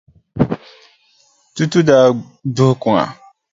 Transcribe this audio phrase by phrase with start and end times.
[1.55, 2.05] Tutu daa
[2.55, 3.03] duhi kuŋa.